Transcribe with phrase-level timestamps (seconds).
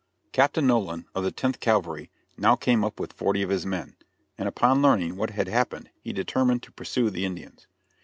[0.31, 3.97] Captain Nolan, of the Tenth Cavalry, now came up with forty of his men,
[4.35, 7.67] and upon learning what had happened he determined to pursue the Indians.